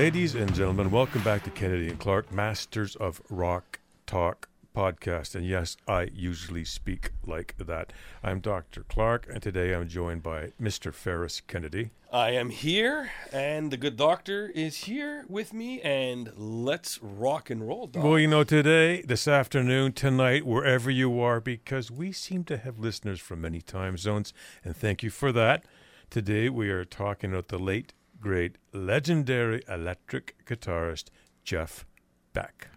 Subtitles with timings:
[0.00, 5.34] Ladies and gentlemen, welcome back to Kennedy and Clark, Masters of Rock Talk podcast.
[5.34, 7.92] And yes, I usually speak like that.
[8.22, 8.82] I'm Dr.
[8.84, 10.90] Clark, and today I'm joined by Mr.
[10.94, 11.90] Ferris Kennedy.
[12.10, 17.68] I am here, and the good doctor is here with me, and let's rock and
[17.68, 18.02] roll, doc.
[18.02, 22.78] Well, you know, today, this afternoon, tonight, wherever you are, because we seem to have
[22.78, 24.32] listeners from many time zones,
[24.64, 25.66] and thank you for that.
[26.08, 31.06] Today, we are talking about the late, great, legendary electric guitarist,
[31.44, 31.86] Jeff
[32.32, 32.68] Beck.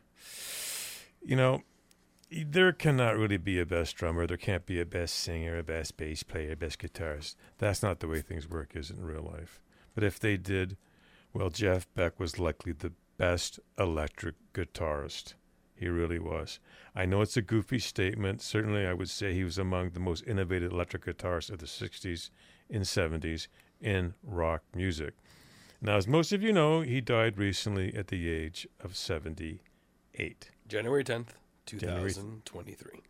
[1.22, 1.64] You know,
[2.32, 4.26] there cannot really be a best drummer.
[4.26, 7.36] There can't be a best singer, a best bass player, a best guitarist.
[7.60, 9.62] That's not the way things work, is in real life?
[9.94, 10.78] But if they did,
[11.34, 15.36] well, Jeff Beck was likely the best electric guitarist.
[15.76, 16.60] He really was.
[16.96, 18.42] I know it's a goofy statement.
[18.42, 22.30] Certainly, I would say he was among the most innovative electric guitarists of the 60s
[22.70, 23.48] and 70s
[23.82, 25.16] in rock music.
[25.86, 30.50] Now, as most of you know, he died recently at the age of 78.
[30.70, 31.34] January 10th,
[31.66, 33.02] January- 2023.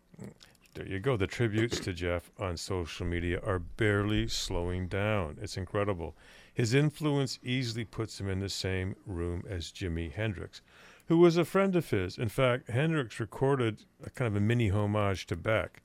[0.74, 1.16] There you go.
[1.16, 5.38] The tributes to Jeff on social media are barely slowing down.
[5.40, 6.16] It's incredible.
[6.52, 10.60] His influence easily puts him in the same room as Jimi Hendrix,
[11.06, 12.18] who was a friend of his.
[12.18, 15.80] In fact, Hendrix recorded a kind of a mini homage to Beck.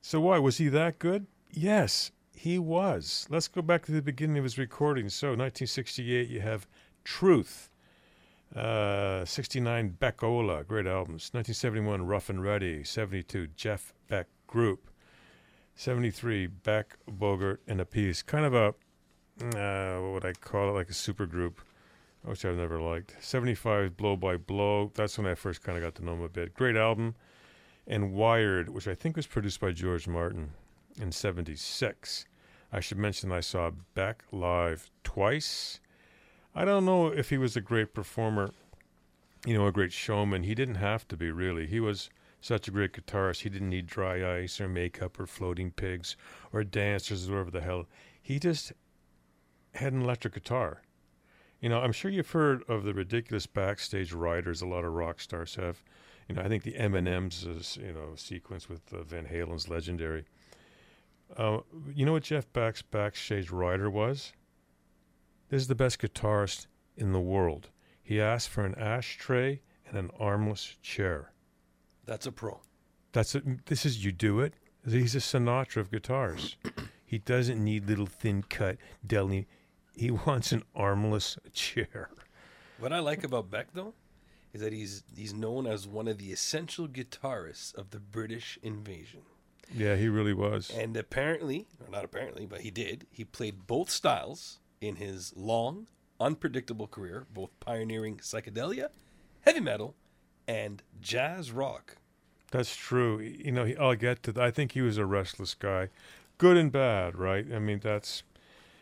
[0.00, 1.26] So why was he that good?
[1.50, 3.26] Yes, he was.
[3.30, 5.08] Let's go back to the beginning of his recording.
[5.08, 6.66] So, 1968, you have
[7.04, 7.70] Truth.
[8.54, 11.30] Uh, 69 Beck-Ola, great albums.
[11.32, 12.84] 1971 Rough and Ready.
[12.84, 14.90] 72 Jeff Beck Group.
[15.76, 18.24] 73 Beck, Bogert, and Appice.
[18.24, 18.74] Kind of a,
[19.56, 21.60] uh, what would I call it, like a super group,
[22.22, 23.16] which I've never liked.
[23.20, 24.92] 75 Blow by Blow.
[24.94, 26.54] That's when I first kind of got to know him a bit.
[26.54, 27.16] Great album.
[27.86, 30.52] And Wired, which I think was produced by George Martin
[31.00, 32.26] in 76.
[32.72, 35.80] I should mention I saw Beck live twice.
[36.54, 38.52] I don't know if he was a great performer,
[39.46, 40.42] you know, a great showman.
[40.44, 41.66] He didn't have to be, really.
[41.66, 42.10] He was
[42.40, 43.40] such a great guitarist.
[43.40, 46.16] He didn't need dry ice or makeup or floating pigs
[46.52, 47.86] or dancers or whatever the hell.
[48.20, 48.72] He just
[49.74, 50.82] had an electric guitar.
[51.60, 55.20] You know, I'm sure you've heard of the ridiculous backstage riders a lot of rock
[55.20, 55.82] stars have.
[56.28, 60.26] You know, I think the M&M's is, you know, sequence with uh, Van Halen's legendary.
[61.36, 61.60] Uh,
[61.94, 64.32] you know what Jeff Beck's backstage rider was?
[65.48, 67.70] This is the best guitarist in the world.
[68.02, 71.32] He asked for an ashtray and an armless chair.
[72.04, 72.60] That's a pro.
[73.12, 73.66] That's it.
[73.66, 74.54] This is you do it.
[74.86, 76.56] He's a Sinatra of guitars.
[77.04, 79.46] he doesn't need little thin cut deli.
[79.96, 82.10] He wants an armless chair.
[82.78, 83.94] What I like about Beck, though,
[84.52, 89.22] is that he's he's known as one of the essential guitarists of the British invasion.
[89.72, 90.70] Yeah, he really was.
[90.70, 95.86] And apparently, or not apparently, but he did, he played both styles in his long,
[96.20, 98.88] unpredictable career, both pioneering psychedelia,
[99.42, 99.94] heavy metal,
[100.46, 101.96] and jazz rock.
[102.50, 103.18] That's true.
[103.18, 104.32] You know, he, I'll get to.
[104.32, 105.88] Th- I think he was a restless guy,
[106.38, 107.46] good and bad, right?
[107.52, 108.22] I mean, that's.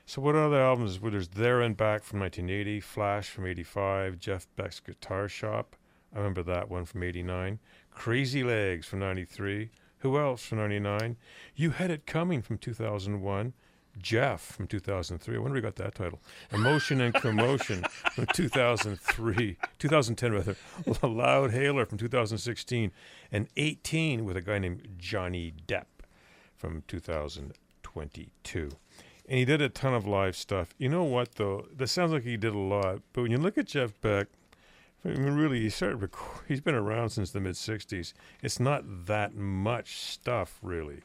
[0.05, 1.01] So what other albums?
[1.01, 5.77] Well, there's There and Back from 1980, Flash from 85, Jeff Beck's Guitar Shop.
[6.15, 7.61] I remember that one from 89.
[7.91, 9.71] Crazy Legs from 93.
[10.03, 11.17] Who else from 99?
[11.55, 13.53] You Had It Coming from 2001.
[14.01, 15.37] Jeff from 2003.
[15.37, 16.19] I wonder who got that title.
[16.51, 20.57] Emotion and Commotion from 2003, 2010 rather.
[21.03, 22.91] A loud Hailer from 2016,
[23.31, 25.85] and 18 with a guy named Johnny Depp
[26.57, 28.71] from 2022.
[29.29, 30.75] And he did a ton of live stuff.
[30.79, 31.67] You know what though?
[31.77, 34.27] That sounds like he did a lot, but when you look at Jeff Beck,
[35.05, 35.97] I mean, really, he started.
[35.97, 38.13] Rec- he's been around since the mid '60s.
[38.43, 41.01] It's not that much stuff, really.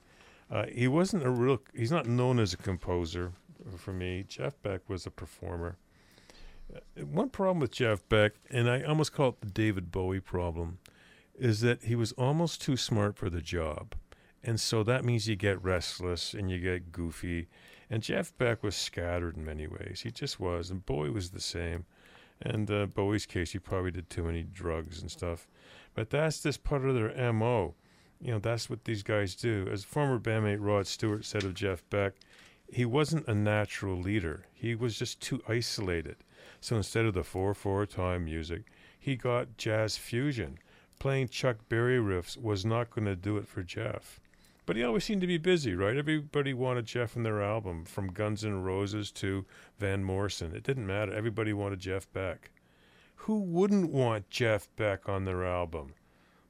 [0.50, 1.62] Uh, he wasn't a real.
[1.74, 3.34] He's not known as a composer
[3.76, 4.24] for me.
[4.28, 5.78] Jeff Beck was a performer.
[6.74, 10.80] Uh, one problem with Jeff Beck, and I almost call it the David Bowie problem,
[11.36, 13.96] is that he was almost too smart for the job,
[14.44, 17.48] and so that means you get restless and you get goofy.
[17.90, 20.02] And Jeff Beck was scattered in many ways.
[20.04, 21.86] He just was, and Bowie was the same.
[22.42, 25.48] And uh, Bowie's case, he probably did too many drugs and stuff.
[25.94, 27.74] But that's just part of their MO.
[28.22, 29.68] You know, that's what these guys do.
[29.72, 32.14] As former bandmate Rod Stewart said of Jeff Beck,
[32.72, 34.46] he wasn't a natural leader.
[34.54, 36.18] He was just too isolated.
[36.60, 38.64] So instead of the 4 4 time music,
[39.00, 40.58] he got jazz fusion.
[41.00, 44.20] Playing Chuck Berry riffs was not going to do it for Jeff.
[44.68, 45.96] But he always seemed to be busy, right?
[45.96, 49.46] Everybody wanted Jeff in their album, from Guns N' Roses to
[49.80, 50.54] Van Morrison.
[50.54, 51.14] It didn't matter.
[51.14, 52.52] Everybody wanted Jeff Beck.
[53.16, 55.94] Who wouldn't want Jeff Beck on their album?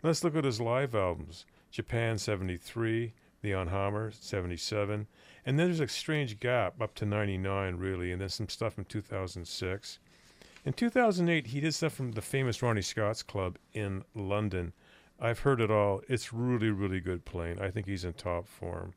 [0.02, 5.06] Let's look at his live albums Japan 73, The Hammer, 77.
[5.46, 8.86] And then there's a strange gap up to 99, really, and then some stuff from
[8.86, 10.00] 2006.
[10.66, 14.74] In 2008, he did stuff from the famous Ronnie Scott's Club in London.
[15.19, 16.02] I've heard it all.
[16.08, 17.60] It's really, really good playing.
[17.60, 18.94] I think he's in top form.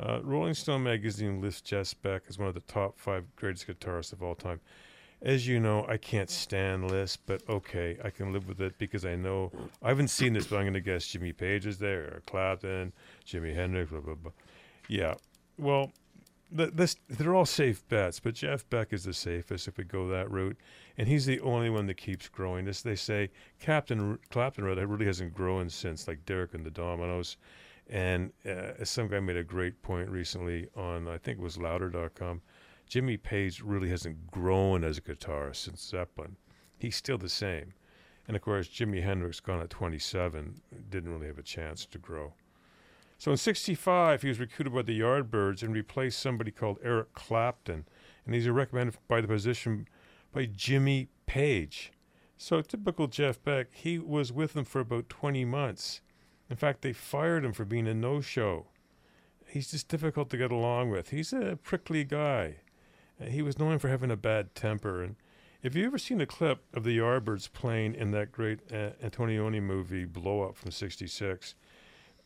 [0.00, 4.12] Uh, Rolling Stone magazine lists Jeff Beck as one of the top five greatest guitarists
[4.12, 4.60] of all time.
[5.20, 9.04] As you know, I can't stand lists, but okay, I can live with it because
[9.04, 9.50] I know
[9.82, 12.92] I haven't seen this, but I'm going to guess Jimmy Page is there, or Clapton,
[13.26, 14.32] Jimi Hendrix, blah blah blah.
[14.88, 15.14] Yeah,
[15.58, 15.90] well,
[16.50, 20.30] this they're all safe bets, but Jeff Beck is the safest if we go that
[20.30, 20.56] route,
[20.96, 22.64] and he's the only one that keeps growing.
[22.64, 23.30] This they say,
[23.60, 27.36] Captain Clapton really hasn't grown since like Derek and the Dominos.
[27.90, 32.42] And uh, some guy made a great point recently on, I think it was louder.com.
[32.86, 36.36] Jimmy Page really hasn't grown as a guitarist since Zeppelin.
[36.78, 37.72] He's still the same.
[38.26, 40.60] And of course, Jimi Hendrix, gone at 27,
[40.90, 42.34] didn't really have a chance to grow.
[43.18, 47.84] So in 65, he was recruited by the Yardbirds and replaced somebody called Eric Clapton.
[48.24, 49.88] And he's recommended by the position
[50.32, 51.92] by Jimmy Page.
[52.36, 56.00] So typical Jeff Beck, he was with them for about 20 months.
[56.48, 58.66] In fact, they fired him for being a no show.
[59.48, 61.10] He's just difficult to get along with.
[61.10, 62.58] He's a prickly guy.
[63.20, 65.02] He was known for having a bad temper.
[65.02, 65.16] And
[65.60, 69.60] if you've ever seen a clip of the Yardbirds playing in that great uh, Antonioni
[69.60, 71.56] movie, Blow Up from 66,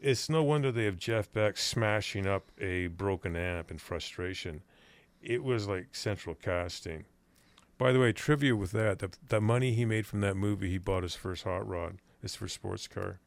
[0.03, 4.63] it's no wonder they have Jeff Beck smashing up a broken amp in frustration.
[5.23, 7.05] It was like central casting.
[7.79, 10.79] By the way, trivia with that the, the money he made from that movie, he
[10.79, 13.21] bought his first hot rod, his first sports car.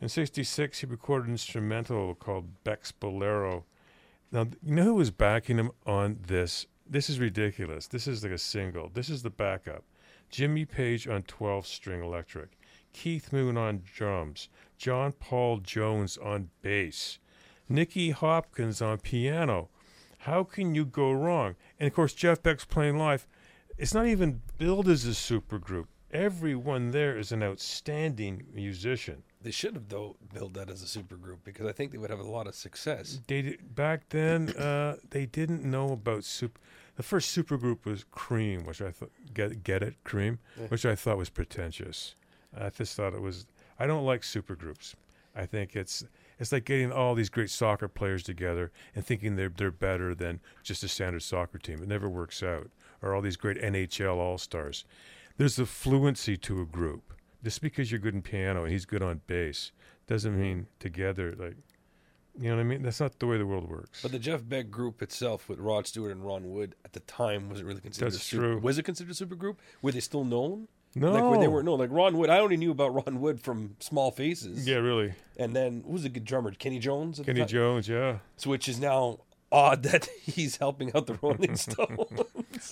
[0.00, 3.64] In 66, he recorded an instrumental called Beck's Bolero.
[4.32, 6.66] Now, you know who was backing him on this?
[6.88, 7.86] This is ridiculous.
[7.86, 8.90] This is like a single.
[8.92, 9.84] This is the backup.
[10.30, 12.58] Jimmy Page on 12 string electric,
[12.92, 14.48] Keith Moon on drums,
[14.78, 17.18] John Paul Jones on bass,
[17.68, 19.68] Nicky Hopkins on piano.
[20.20, 21.56] How can you go wrong?
[21.78, 23.26] And of course, Jeff Beck's playing live.
[23.76, 25.86] It's not even billed as a supergroup.
[26.10, 29.22] Everyone there is an outstanding musician.
[29.42, 32.18] They should have though billed that as a supergroup because I think they would have
[32.18, 33.20] a lot of success.
[33.26, 36.60] They did, back then uh, they didn't know about super.
[36.96, 40.66] The first supergroup was Cream, which I thought get get it Cream, Yeah.
[40.68, 42.14] which I thought was pretentious.
[42.58, 43.46] I just thought it was.
[43.78, 44.94] I don't like supergroups.
[45.34, 46.04] I think it's
[46.38, 50.40] it's like getting all these great soccer players together and thinking they're they're better than
[50.62, 51.82] just a standard soccer team.
[51.82, 52.70] It never works out.
[53.00, 54.84] Or all these great NHL all stars.
[55.36, 57.14] There's a fluency to a group.
[57.44, 59.70] Just because you're good in piano and he's good on bass
[60.08, 60.40] doesn't mm-hmm.
[60.40, 61.56] mean together like
[62.40, 62.82] you know what I mean?
[62.82, 64.00] That's not the way the world works.
[64.00, 67.48] But the Jeff Beck group itself with Rod Stewart and Ron Wood at the time
[67.48, 68.58] wasn't really considered That's a super, true.
[68.60, 69.56] Was it considered a supergroup?
[69.82, 70.68] Were they still known?
[70.94, 71.78] No, Like where they weren't known.
[71.78, 74.66] Like Ron Wood, I only knew about Ron Wood from Small Faces.
[74.66, 75.12] Yeah, really.
[75.36, 76.52] And then who was a good drummer?
[76.52, 77.20] Kenny Jones.
[77.24, 77.44] Kenny?
[77.44, 78.18] Jones, yeah.
[78.36, 79.18] So which is now
[79.52, 82.20] odd that he's helping out the Rolling Stones.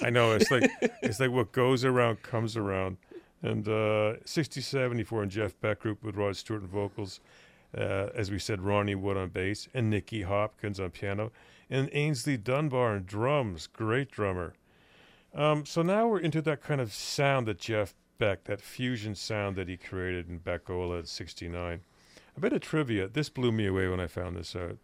[0.02, 0.70] I know it's like
[1.02, 2.96] it's like what goes around comes around.
[3.42, 7.20] And uh, 60, 74 and Jeff Beck group with Rod Stewart and vocals.
[7.76, 11.30] Uh, as we said, Ronnie Wood on bass and Nicky Hopkins on piano,
[11.68, 13.66] and Aynsley Dunbar on drums.
[13.66, 14.54] Great drummer.
[15.34, 19.56] Um, so now we're into that kind of sound that Jeff Beck, that fusion sound
[19.56, 21.80] that he created in Beck-Ola at 69.
[22.36, 23.08] A bit of trivia.
[23.08, 24.78] This blew me away when I found this out.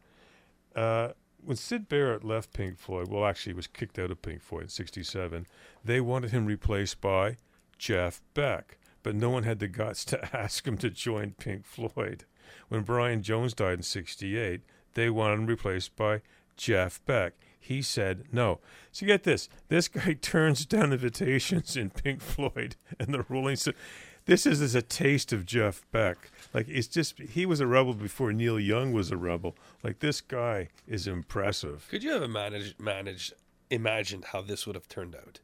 [0.75, 1.13] Uh,
[1.45, 4.65] when Syd Barrett left Pink Floyd, well, actually, he was kicked out of Pink Floyd
[4.65, 5.47] in 67,
[5.85, 7.37] they wanted him replaced by
[7.79, 12.25] Jeff Beck, but no one had the guts to ask him to join Pink Floyd.
[12.69, 14.61] When Brian Jones died in 68,
[14.95, 16.21] they wanted him replaced by
[16.57, 17.35] Jeff Beck.
[17.63, 18.59] He said no.
[18.91, 23.77] So get this: this guy turns down invitations in Pink Floyd and the Rolling Stones.
[24.25, 26.31] This is, is a taste of Jeff Beck.
[26.53, 29.57] Like it's just he was a rebel before Neil Young was a rebel.
[29.83, 31.87] Like this guy is impressive.
[31.89, 33.35] Could you have managed managed
[33.71, 35.39] imagined how this would have turned out?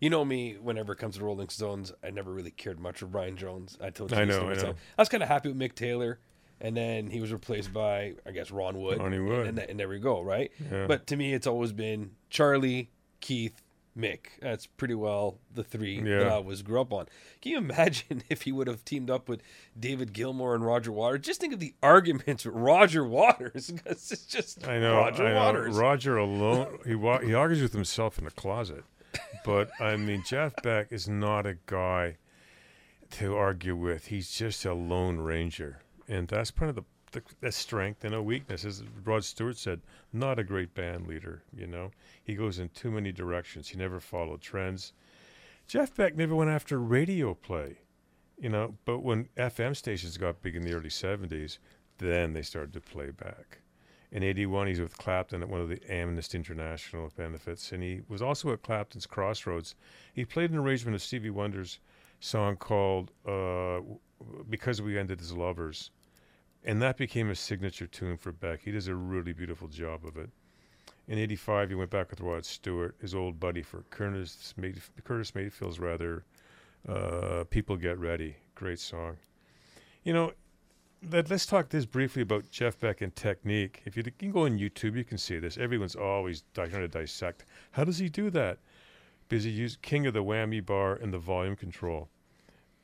[0.00, 3.06] You know me, whenever it comes to Rolling Stones, I never really cared much for
[3.06, 3.76] Brian Jones.
[3.80, 4.74] I told you I know, I know.
[4.98, 6.20] I was kind of happy with Mick Taylor,
[6.60, 8.98] and then he was replaced by, I guess, Ron Wood.
[8.98, 9.46] Ronnie Wood.
[9.46, 10.50] And, and there we go, right?
[10.70, 10.86] Yeah.
[10.86, 13.62] But to me, it's always been Charlie, Keith,
[13.96, 14.26] Mick.
[14.42, 17.06] That's pretty well the three that I was grew up on.
[17.40, 19.40] Can you imagine if he would have teamed up with
[19.78, 21.20] David Gilmour and Roger Waters?
[21.22, 24.96] Just think of the arguments with Roger Waters because it's just I know.
[24.96, 25.36] Roger I know.
[25.44, 25.76] Waters.
[25.76, 26.78] Roger alone.
[26.86, 28.84] He wa- he argues with himself in the closet,
[29.46, 32.16] but I mean, Jeff Beck is not a guy
[33.12, 34.08] to argue with.
[34.08, 38.22] He's just a lone ranger, and that's part of the, the, the strength and a
[38.22, 38.64] weakness.
[38.64, 39.80] As Rod Stewart said,
[40.12, 41.42] not a great band leader.
[41.56, 41.90] You know,
[42.22, 43.68] he goes in too many directions.
[43.68, 44.92] He never followed trends.
[45.66, 47.78] Jeff Beck never went after radio play.
[48.38, 51.58] You know, but when FM stations got big in the early '70s,
[51.98, 53.60] then they started to play Beck.
[54.12, 58.22] In 81, he's with Clapton at one of the Amnesty International benefits, and he was
[58.22, 59.74] also at Clapton's Crossroads.
[60.12, 61.80] He played an arrangement of Stevie Wonder's
[62.20, 63.80] song called uh,
[64.48, 65.90] Because We Ended as Lovers,
[66.66, 68.60] and that became a signature tune for Beck.
[68.62, 70.28] He does a really beautiful job of it.
[71.06, 75.34] In 85, he went back with Rod Stewart, his old buddy for Curtis, Mayf- Curtis
[75.36, 76.24] Mayfield's rather
[76.88, 78.34] uh, People Get Ready.
[78.56, 79.16] Great song.
[80.02, 80.32] You know,
[81.12, 83.82] let, us talk this briefly about Jeff Beck and technique.
[83.84, 85.58] If you, you, can go on YouTube, you can see this.
[85.58, 87.44] Everyone's always trying to dissect.
[87.70, 88.58] How does he do that?
[89.30, 92.08] He used king of the whammy bar and the volume control.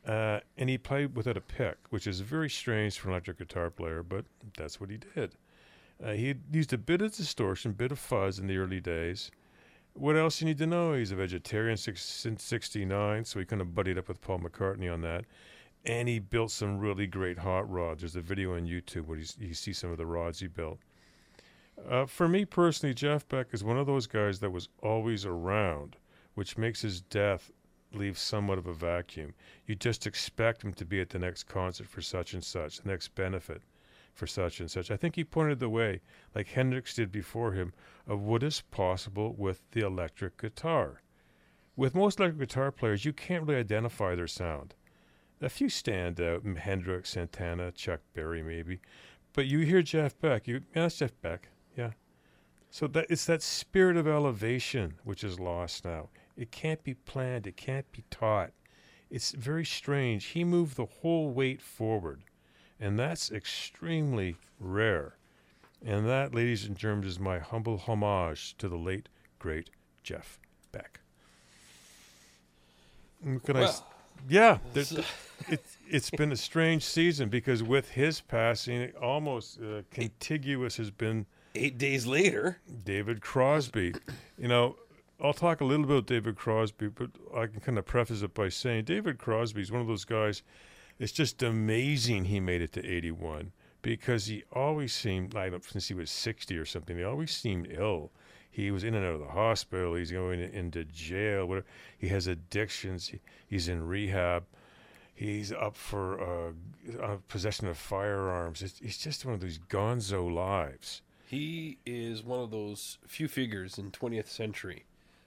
[0.06, 3.70] Uh, and he played without a pick, which is very strange for an electric guitar
[3.70, 4.24] player, but
[4.56, 5.36] that's what he did.
[6.04, 9.30] Uh, he used a bit of distortion, a bit of fuzz in the early days.
[9.94, 10.94] What else you need to know?
[10.94, 15.02] He's a vegetarian since 69, so he kind of buddied up with Paul McCartney on
[15.02, 15.24] that.
[15.84, 18.00] And he built some really great hot rods.
[18.00, 20.78] There's a video on YouTube where you see some of the rods he built.
[21.88, 25.96] Uh, for me personally, Jeff Beck is one of those guys that was always around,
[26.34, 27.50] which makes his death
[27.94, 29.34] leave somewhat of a vacuum.
[29.66, 32.88] You just expect him to be at the next concert for such and such, the
[32.88, 33.62] next benefit
[34.14, 34.90] for such and such.
[34.90, 36.00] I think he pointed the way,
[36.34, 37.72] like Hendrix did before him,
[38.06, 41.02] of what is possible with the electric guitar.
[41.76, 44.74] With most electric guitar players, you can't really identify their sound.
[45.40, 48.80] A few stand out, Hendrix, Santana, Chuck Berry, maybe.
[49.32, 51.92] But you hear Jeff Beck, you yeah, that's Jeff Beck, yeah.
[52.70, 56.10] So that it's that spirit of elevation which is lost now.
[56.36, 58.52] It can't be planned, it can't be taught.
[59.10, 60.26] It's very strange.
[60.26, 62.22] He moved the whole weight forward.
[62.80, 65.16] And that's extremely rare.
[65.84, 69.08] And that, ladies and germs, is my humble homage to the late,
[69.38, 69.70] great
[70.02, 70.38] Jeff
[70.72, 71.00] Beck.
[73.22, 73.92] Can well, I?
[74.28, 80.90] Yeah, it's it's been a strange season because with his passing, almost uh, contiguous has
[80.90, 82.58] been eight days later.
[82.84, 83.94] David Crosby.
[84.38, 84.76] You know,
[85.22, 88.34] I'll talk a little bit about David Crosby, but I can kind of preface it
[88.34, 90.42] by saying David Crosby is one of those guys
[90.98, 93.52] it's just amazing he made it to 81
[93.82, 98.12] because he always seemed like since he was 60 or something, he always seemed ill.
[98.50, 99.94] He was in and out of the hospital.
[99.94, 101.46] He's going into jail.
[101.46, 101.66] Whatever.
[101.98, 103.08] He has addictions.
[103.08, 104.44] He, he's in rehab.
[105.14, 106.52] He's up for uh,
[107.02, 108.62] uh, possession of firearms.
[108.62, 111.02] It's, he's just one of these gonzo lives.
[111.26, 114.84] He is one of those few figures in 20th century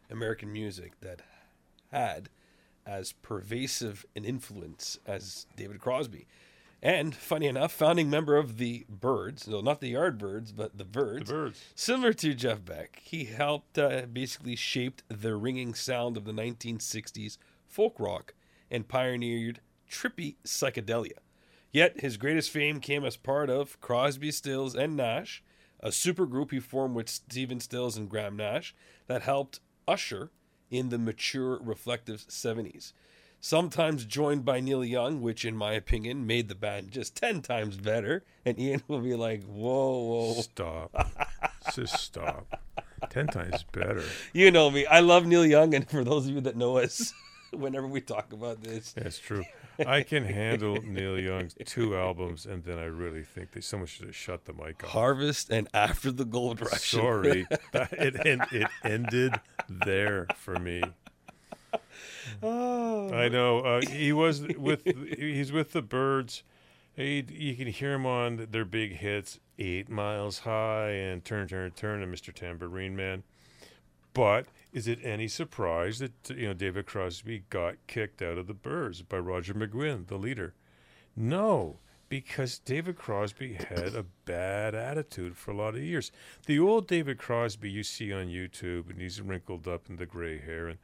[0.10, 1.22] American music that
[1.92, 2.30] had
[2.86, 6.28] as pervasive an influence as David Crosby.
[6.82, 11.30] And funny enough, founding member of the Birds, no, not the Yardbirds, but the Byrds.
[11.30, 11.64] The Byrds.
[11.74, 17.38] Similar to Jeff Beck, he helped uh, basically shaped the ringing sound of the 1960s
[17.68, 18.36] folk rock
[18.70, 21.18] and pioneered trippy psychedelia.
[21.72, 25.44] Yet his greatest fame came as part of Crosby, Stills, and Nash,
[25.80, 28.76] a supergroup he formed with Stephen Stills and Graham Nash
[29.08, 30.32] that helped usher
[30.70, 32.94] in the mature, reflective 70s.
[33.40, 37.78] Sometimes joined by Neil Young, which, in my opinion, made the band just 10 times
[37.78, 38.24] better.
[38.44, 40.42] And Ian will be like, whoa, whoa.
[40.42, 40.96] Stop.
[41.76, 42.60] just stop.
[43.10, 44.04] 10 times better.
[44.34, 44.86] You know me.
[44.88, 45.76] I love Neil Young.
[45.76, 47.14] And for those of you that know us,
[47.60, 49.44] whenever we talk about this, that's true.
[49.86, 54.06] I can handle Neil Young's two albums, and then I really think that someone should
[54.06, 54.92] have shut the mic off.
[54.92, 56.92] Harvest and After the Gold Rush.
[56.92, 60.82] Sorry, it it ended there for me.
[62.42, 63.12] Oh.
[63.14, 64.84] I know uh, he was with
[65.18, 66.44] he's with the Byrds.
[66.96, 71.72] He, you can hear him on their big hits, Eight Miles High and Turn Turn
[71.72, 72.34] Turn and Mr.
[72.34, 73.24] Tambourine Man.
[74.16, 78.54] But is it any surprise that you know David Crosby got kicked out of the
[78.54, 80.56] Byrds by Roger McGuinn, the leader?
[81.18, 86.14] No, because David Crosby had a bad attitude for a lot of years.
[86.46, 90.40] The old David Crosby you see on YouTube, and he's wrinkled up in the gray
[90.40, 90.80] hair, and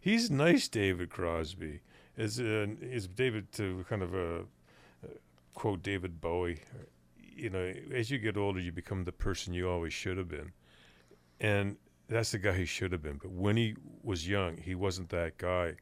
[0.00, 1.82] he's nice, David Crosby.
[2.16, 5.08] Is uh, is David to kind of a uh,
[5.54, 6.62] quote David Bowie?
[7.16, 10.50] You know, as you get older, you become the person you always should have been,
[11.38, 11.76] and
[12.08, 13.18] that's the guy he should have been.
[13.22, 15.74] But when he was young, he wasn't that guy,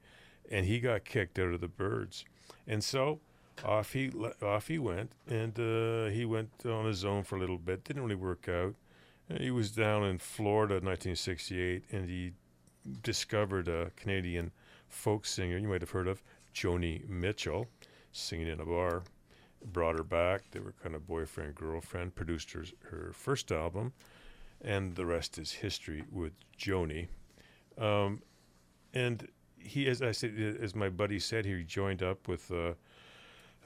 [0.51, 2.25] and he got kicked out of the Byrds.
[2.67, 3.21] and so
[3.65, 4.11] off he
[4.43, 7.85] off he went, and uh, he went on his own for a little bit.
[7.85, 8.75] Didn't really work out.
[9.39, 12.33] He was down in Florida in 1968, and he
[13.03, 14.51] discovered a Canadian
[14.89, 16.23] folk singer you might have heard of,
[16.53, 17.69] Joni Mitchell,
[18.13, 19.05] singing in a bar.
[19.63, 20.51] Brought her back.
[20.51, 22.15] They were kind of boyfriend girlfriend.
[22.15, 23.93] Produced her, her first album
[24.63, 27.09] and the rest is history with Joni.
[27.79, 28.23] Um,
[28.93, 32.75] and he, as I said, as my buddy said, he joined up with uh,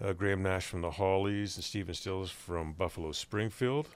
[0.01, 3.89] uh, Graham Nash from the Hollies, and Stephen Stills from Buffalo Springfield,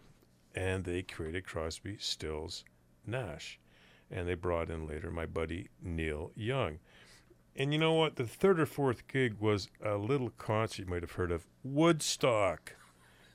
[0.54, 2.64] and they created Crosby, Stills,
[3.06, 3.58] Nash,
[4.10, 6.78] and they brought in later my buddy Neil Young.
[7.56, 8.16] And you know what?
[8.16, 12.74] The third or fourth gig was a little concert you might have heard of, Woodstock.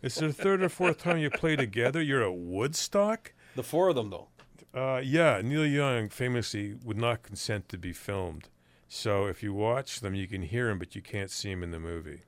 [0.02, 2.02] It's the third or fourth time you play together.
[2.02, 3.34] You're at Woodstock.
[3.56, 4.28] The four of them, though.
[4.74, 8.50] Uh, yeah, Neil Young famously would not consent to be filmed.
[8.88, 11.72] So if you watch them, you can hear him, but you can't see him in
[11.72, 12.22] the movie.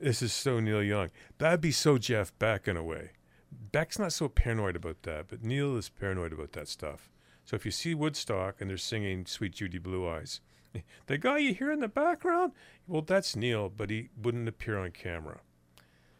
[0.00, 1.10] This is so Neil Young.
[1.38, 3.10] That'd be so Jeff Beck in a way.
[3.50, 7.10] Beck's not so paranoid about that, but Neil is paranoid about that stuff.
[7.44, 10.40] So if you see Woodstock and they're singing Suite: Judy Blue Eyes,
[11.06, 12.52] the guy you hear in the background,
[12.86, 15.40] well, that's Neil, but he wouldn't appear on camera.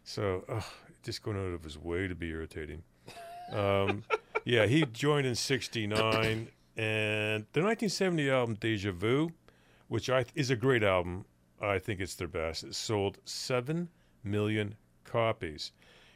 [0.04, 0.64] So, ugh,
[1.02, 2.83] just going out of his way to be irritating.
[3.52, 4.04] Um,
[4.44, 9.30] yeah, he joined in '69, and the 1970 album Deja Vu,
[9.88, 11.25] which I is a great album.
[11.61, 12.64] I think it's their best.
[12.64, 13.88] It sold seven
[14.25, 15.73] million copies.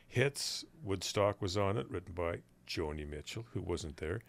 [0.08, 4.20] Hits Woodstock was on it, written by Joni Mitchell, who wasn't there.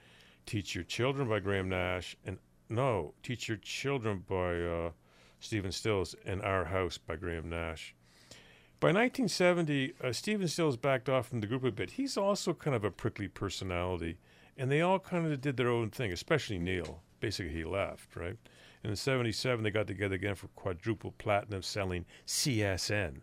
[0.45, 2.37] Teach Your Children by Graham Nash, and
[2.69, 4.91] no, Teach Your Children by uh,
[5.39, 7.95] Stephen Stills, and Our House by Graham Nash.
[8.79, 11.89] By 1970, uh, Stephen Stills backed off from the group a bit.
[11.91, 14.19] He's also kind of a prickly personality,
[14.55, 17.01] and they all kind of did their own thing, especially Neil.
[17.19, 18.35] Basically, he left, right?
[18.83, 23.21] And in 77, they got together again for quadruple platinum selling CSN.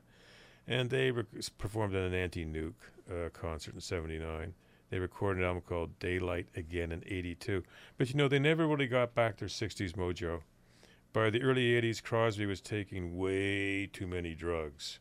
[0.67, 2.75] And they rec- performed at an anti nuke
[3.09, 4.55] uh, concert in 79.
[4.91, 7.63] They recorded an album called Daylight again in 82.
[7.97, 10.41] But you know, they never really got back their 60s mojo.
[11.13, 14.99] By the early 80s, Crosby was taking way too many drugs.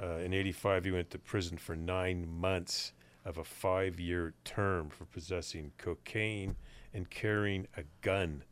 [0.00, 2.92] Uh, in 85, he went to prison for nine months
[3.24, 6.56] of a five year term for possessing cocaine
[6.94, 8.44] and carrying a gun.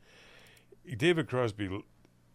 [0.96, 1.82] David Crosby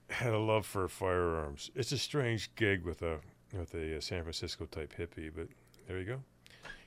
[0.10, 1.70] had a love for firearms.
[1.76, 3.20] It's a strange gig with a
[3.54, 5.48] with a, uh San Francisco type hippie, but
[5.88, 6.22] there you go.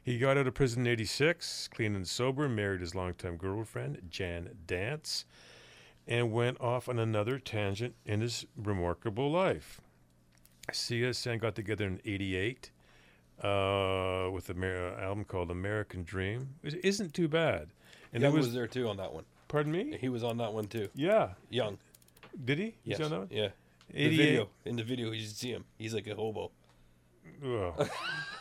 [0.03, 4.51] He got out of prison in '86, clean and sober, married his longtime girlfriend Jan
[4.67, 5.27] Dance,
[6.09, 9.82] and went off on another tangent in his remarkable life.
[10.71, 12.71] CSN got together in '88
[13.43, 16.49] uh, with an album called American Dream.
[16.63, 17.69] It isn't too bad.
[18.13, 19.25] And Young was, was, there too on that one.
[19.49, 19.97] pardon me?
[20.01, 20.89] He was on that one too.
[20.95, 21.31] Yeah.
[21.51, 21.79] Young.
[22.45, 22.75] Did he?
[22.85, 22.99] Yes.
[22.99, 23.29] He's on that one?
[23.31, 23.49] Yeah.
[23.93, 24.49] The video.
[24.65, 25.65] In the video, you should see him.
[25.79, 26.51] He's like a hobo.
[27.45, 27.89] Oh.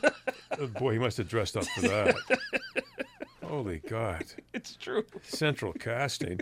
[0.60, 2.16] Oh, boy, he must have dressed up for that.
[3.44, 4.26] Holy God.
[4.54, 5.06] It's true.
[5.24, 6.42] Central casting.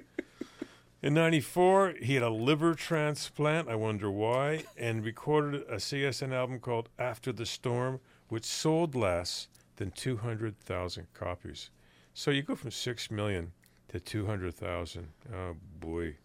[1.01, 6.59] In 94, he had a liver transplant, I wonder why, and recorded a CSN album
[6.59, 11.69] called After the Storm, which sold less than 200,000 copies.
[12.13, 13.53] So you go from 6 million
[13.87, 15.07] to 200,000.
[15.33, 16.17] Oh, boy.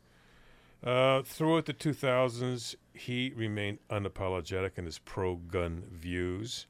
[0.83, 6.67] Uh, throughout the 2000s, he remained unapologetic in his pro gun views.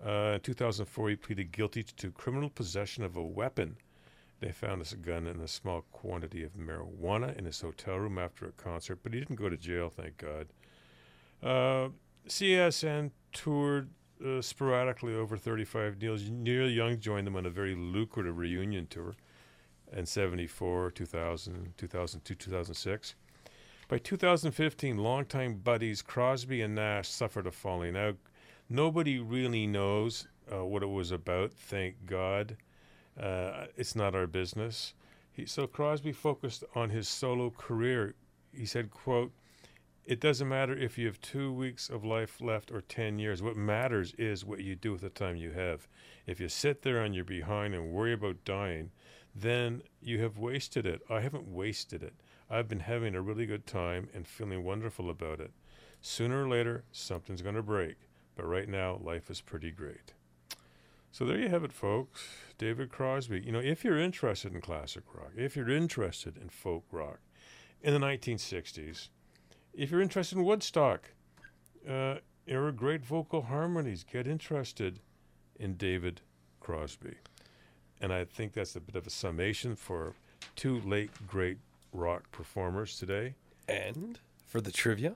[0.00, 3.76] Uh, in 2004, he pleaded guilty to criminal possession of a weapon.
[4.42, 8.44] They found this gun and a small quantity of marijuana in his hotel room after
[8.44, 10.48] a concert, but he didn't go to jail, thank God.
[11.40, 11.90] Uh,
[12.28, 13.90] CSN toured
[14.24, 16.28] uh, sporadically over 35 deals.
[16.28, 19.14] Neil Young joined them on a very lucrative reunion tour
[19.92, 23.14] in 74, 2000, 2002, 2006.
[23.86, 28.16] By 2015, longtime buddies Crosby and Nash suffered a falling out.
[28.68, 32.56] Nobody really knows uh, what it was about, thank God.
[33.20, 34.94] Uh, it's not our business.
[35.32, 38.14] He, so Crosby focused on his solo career.
[38.54, 39.32] He said, quote,
[40.04, 43.40] it doesn't matter if you have two weeks of life left or 10 years.
[43.40, 45.86] What matters is what you do with the time you have.
[46.26, 48.90] If you sit there on your behind and worry about dying,
[49.34, 51.02] then you have wasted it.
[51.08, 52.14] I haven't wasted it.
[52.50, 55.52] I've been having a really good time and feeling wonderful about it.
[56.00, 57.96] Sooner or later, something's going to break.
[58.34, 60.14] But right now, life is pretty great.
[61.12, 62.26] So there you have it, folks.
[62.56, 63.42] David Crosby.
[63.44, 67.18] You know, if you're interested in classic rock, if you're interested in folk rock
[67.82, 69.08] in the 1960s,
[69.74, 71.10] if you're interested in Woodstock,
[71.88, 75.00] uh, era great vocal harmonies, get interested
[75.56, 76.22] in David
[76.60, 77.16] Crosby.
[78.00, 80.14] And I think that's a bit of a summation for
[80.56, 81.58] two late great
[81.92, 83.34] rock performers today.
[83.68, 85.14] And for the trivia,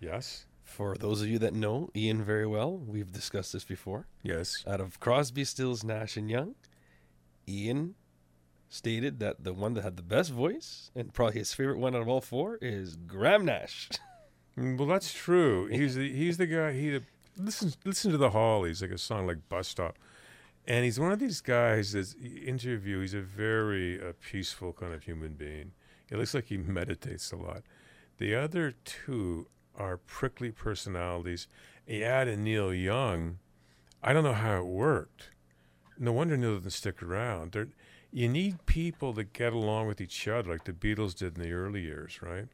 [0.00, 0.46] Yes?
[0.64, 4.06] For those of you that know Ian very well, we've discussed this before.
[4.22, 4.64] Yes.
[4.66, 6.54] Out of Crosby, Stills, Nash, and Young,
[7.48, 7.94] Ian
[8.68, 12.02] stated that the one that had the best voice and probably his favorite one out
[12.02, 13.88] of all four is Graham Nash.
[14.58, 15.66] Mm, Well, that's true.
[15.66, 16.72] He's the he's the guy.
[16.72, 16.98] He
[17.36, 19.98] listen listen to the Hollies, like a song like Bus Stop,
[20.66, 21.92] and he's one of these guys.
[21.92, 23.00] That's interview.
[23.00, 25.72] He's a very uh, peaceful kind of human being.
[26.10, 27.62] It looks like he meditates a lot.
[28.18, 31.48] The other two are prickly personalities,
[31.86, 33.38] He added Neil Young.
[34.02, 35.30] I don't know how it worked.
[35.98, 37.56] No wonder Neil didn't stick around.
[38.10, 41.52] You need people that get along with each other, like the Beatles did in the
[41.52, 42.46] early years, right?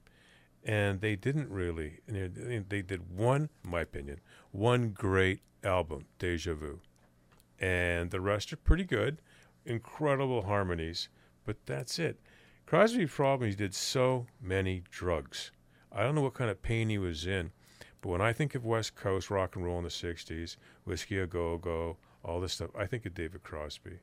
[0.64, 2.00] And they didn't really.
[2.06, 4.20] They did one, in my opinion,
[4.52, 6.80] one great album, Deja Vu,
[7.58, 9.20] and the rest are pretty good,
[9.64, 11.08] incredible harmonies,
[11.44, 12.18] but that's it.
[12.66, 15.50] Crosby's problem he did so many drugs.
[15.92, 17.52] I don't know what kind of pain he was in,
[18.00, 21.26] but when I think of West Coast rock and roll in the '60s, Whisky a
[21.26, 24.00] Go Go, all this stuff, I think of David Crosby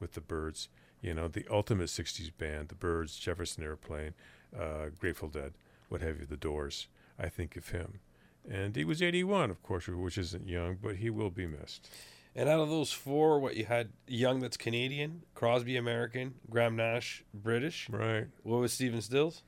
[0.00, 0.68] with the Byrds.
[1.02, 4.14] You know, the ultimate '60s band, the Byrds, Jefferson Airplane,
[4.58, 5.52] uh, Grateful Dead,
[5.88, 6.88] what have you, the Doors.
[7.18, 8.00] I think of him,
[8.48, 11.88] and he was 81, of course, which isn't young, but he will be missed.
[12.34, 17.24] And out of those four, what you had Young that's Canadian, Crosby American, Graham Nash
[17.32, 17.88] British.
[17.88, 18.26] Right.
[18.42, 19.42] What was Stephen Stills?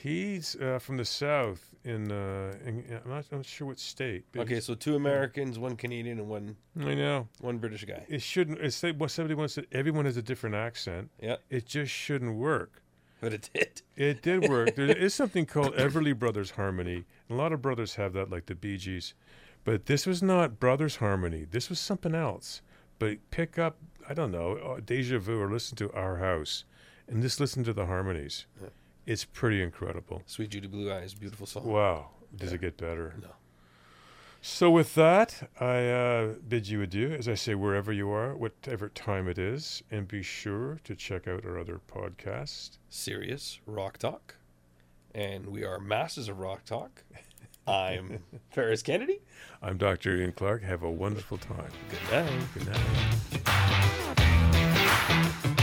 [0.00, 1.74] He's uh, from the south.
[1.84, 4.26] In, uh, in I'm, not, I'm not sure what state.
[4.36, 8.04] Okay, so two Americans, one Canadian, and one I know one British guy.
[8.08, 8.60] it shouldn't.
[8.60, 9.54] It's like what somebody wants.
[9.54, 11.10] To, everyone has a different accent.
[11.20, 12.80] Yeah, It just shouldn't work.
[13.20, 13.82] but it did.
[13.96, 14.74] It did work.
[14.76, 17.04] there is something called Everly Brothers Harmony.
[17.28, 19.14] A lot of brothers have that, like the Bee Gees.
[19.64, 21.44] But this was not Brothers Harmony.
[21.50, 22.62] This was something else.
[23.00, 26.64] But pick up, I don't know, uh, Deja Vu or listen to Our House
[27.08, 28.46] and just listen to the harmonies.
[28.60, 28.68] Yeah.
[29.08, 30.22] It's pretty incredible.
[30.26, 31.64] Suite: Judy Blue Eyes, beautiful song.
[31.64, 32.10] Wow.
[32.36, 33.14] Does it get better?
[33.22, 33.30] No.
[34.42, 38.90] So, with that, I uh, bid you adieu, as I say, wherever you are, whatever
[38.90, 42.76] time it is, and be sure to check out our other podcast.
[42.90, 44.36] Serious Rock Talk,
[45.14, 47.02] and we are masters of Rock Talk.
[47.66, 49.22] I'm Ferris Kennedy.
[49.62, 50.16] I'm Dr.
[50.16, 50.62] Ian Clark.
[50.64, 51.70] Have a wonderful time.
[51.88, 52.30] Good night.
[52.52, 52.66] Good
[55.46, 55.54] night.